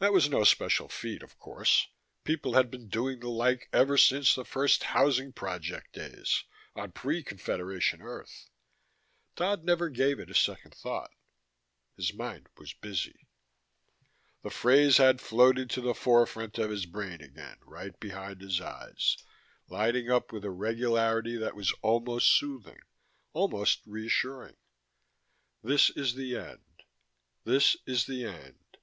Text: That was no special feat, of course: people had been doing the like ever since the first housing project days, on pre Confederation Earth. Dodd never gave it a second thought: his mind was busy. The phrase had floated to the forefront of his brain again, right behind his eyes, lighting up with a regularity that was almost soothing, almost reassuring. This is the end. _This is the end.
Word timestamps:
That 0.00 0.12
was 0.12 0.28
no 0.28 0.44
special 0.44 0.86
feat, 0.90 1.22
of 1.22 1.38
course: 1.38 1.86
people 2.24 2.52
had 2.52 2.70
been 2.70 2.88
doing 2.90 3.20
the 3.20 3.30
like 3.30 3.70
ever 3.72 3.96
since 3.96 4.34
the 4.34 4.44
first 4.44 4.82
housing 4.82 5.32
project 5.32 5.94
days, 5.94 6.44
on 6.76 6.92
pre 6.92 7.22
Confederation 7.22 8.02
Earth. 8.02 8.50
Dodd 9.34 9.64
never 9.64 9.88
gave 9.88 10.20
it 10.20 10.28
a 10.30 10.34
second 10.34 10.74
thought: 10.74 11.10
his 11.96 12.12
mind 12.12 12.50
was 12.58 12.74
busy. 12.74 13.28
The 14.42 14.50
phrase 14.50 14.98
had 14.98 15.22
floated 15.22 15.70
to 15.70 15.80
the 15.80 15.94
forefront 15.94 16.58
of 16.58 16.68
his 16.70 16.84
brain 16.84 17.22
again, 17.22 17.56
right 17.62 17.98
behind 17.98 18.42
his 18.42 18.60
eyes, 18.60 19.16
lighting 19.68 20.10
up 20.10 20.32
with 20.34 20.44
a 20.44 20.50
regularity 20.50 21.38
that 21.38 21.56
was 21.56 21.72
almost 21.80 22.28
soothing, 22.36 22.80
almost 23.32 23.80
reassuring. 23.86 24.58
This 25.62 25.88
is 25.88 26.12
the 26.14 26.36
end. 26.36 26.82
_This 27.46 27.74
is 27.86 28.04
the 28.04 28.26
end. 28.26 28.76